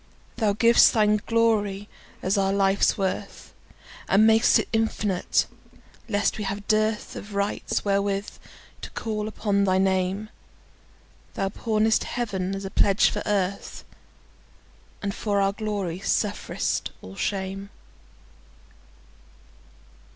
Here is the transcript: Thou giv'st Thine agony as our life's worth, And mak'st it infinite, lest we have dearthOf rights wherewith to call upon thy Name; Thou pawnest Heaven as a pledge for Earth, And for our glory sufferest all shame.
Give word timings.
Thou 0.37 0.53
giv'st 0.53 0.93
Thine 0.93 1.19
agony 1.27 1.87
as 2.23 2.35
our 2.35 2.51
life's 2.51 2.97
worth, 2.97 3.53
And 4.09 4.25
mak'st 4.25 4.57
it 4.57 4.67
infinite, 4.73 5.45
lest 6.09 6.39
we 6.39 6.43
have 6.45 6.67
dearthOf 6.67 7.31
rights 7.35 7.85
wherewith 7.85 8.39
to 8.81 8.89
call 8.95 9.27
upon 9.27 9.63
thy 9.65 9.77
Name; 9.77 10.29
Thou 11.35 11.49
pawnest 11.49 12.05
Heaven 12.05 12.55
as 12.55 12.65
a 12.65 12.71
pledge 12.71 13.11
for 13.11 13.21
Earth, 13.27 13.85
And 15.03 15.13
for 15.13 15.39
our 15.39 15.53
glory 15.53 15.99
sufferest 15.99 16.89
all 17.03 17.15
shame. 17.15 17.69